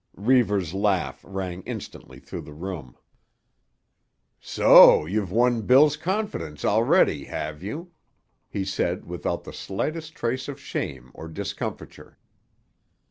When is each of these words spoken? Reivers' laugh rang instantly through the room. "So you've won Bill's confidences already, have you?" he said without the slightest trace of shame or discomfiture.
Reivers' 0.17 0.73
laugh 0.73 1.23
rang 1.23 1.61
instantly 1.61 2.17
through 2.19 2.41
the 2.41 2.55
room. 2.55 2.97
"So 4.39 5.05
you've 5.05 5.31
won 5.31 5.61
Bill's 5.61 5.95
confidences 5.95 6.65
already, 6.65 7.25
have 7.25 7.61
you?" 7.61 7.91
he 8.49 8.65
said 8.65 9.05
without 9.05 9.43
the 9.43 9.53
slightest 9.53 10.15
trace 10.15 10.47
of 10.47 10.59
shame 10.59 11.11
or 11.13 11.27
discomfiture. 11.27 12.17